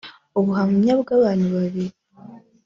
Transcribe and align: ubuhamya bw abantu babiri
ubuhamya 0.39 0.93
bw 1.01 1.07
abantu 1.17 1.45
babiri 1.55 1.95